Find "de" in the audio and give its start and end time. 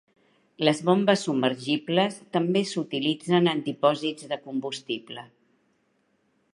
4.33-4.41